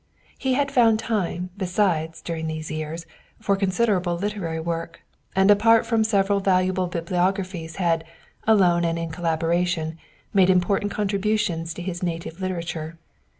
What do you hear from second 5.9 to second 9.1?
several valuable bibliographies had, alone and